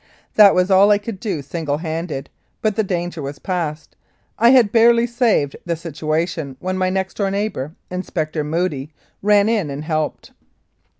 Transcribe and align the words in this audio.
That 0.33 0.55
was 0.55 0.71
all 0.71 0.89
I 0.89 0.97
could 0.97 1.19
do 1.19 1.43
single 1.43 1.77
handed, 1.77 2.27
but 2.63 2.75
the 2.75 2.81
danger 2.83 3.21
was 3.21 3.37
past. 3.37 3.95
I 4.39 4.49
had 4.49 4.71
barely 4.71 5.05
saved 5.05 5.55
the 5.63 5.75
situation 5.75 6.57
when 6.59 6.75
my 6.75 6.89
next 6.89 7.17
door 7.17 7.29
neighbour, 7.29 7.75
Inspector 7.91 8.43
Moodie, 8.43 8.89
ran 9.21 9.47
in 9.47 9.69
and 9.69 9.83
helped. 9.85 10.31